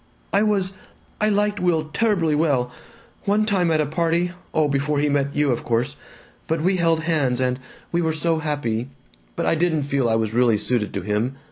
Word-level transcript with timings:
"I 0.33 0.41
was 0.41 0.73
I 1.21 1.29
liked 1.29 1.59
Will 1.59 1.91
terribly 1.93 2.33
well. 2.33 2.71
One 3.25 3.45
time 3.45 3.69
at 3.69 3.79
a 3.79 3.85
party 3.85 4.31
oh, 4.51 4.67
before 4.67 4.97
he 4.97 5.09
met 5.09 5.35
you, 5.35 5.51
of 5.51 5.63
course 5.63 5.95
but 6.47 6.59
we 6.59 6.77
held 6.77 7.01
hands, 7.01 7.39
and 7.39 7.59
we 7.91 8.01
were 8.01 8.11
so 8.11 8.39
happy. 8.39 8.89
But 9.35 9.45
I 9.45 9.53
didn't 9.53 9.83
feel 9.83 10.09
I 10.09 10.15
was 10.15 10.33
really 10.33 10.57
suited 10.57 10.91
to 10.95 11.01
him. 11.03 11.35